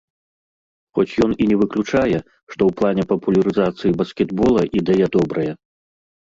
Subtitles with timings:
[0.99, 2.17] Хоць ён і не выключае,
[2.51, 5.51] што ў плане папулярызацыі баскетбола ідэя добрая.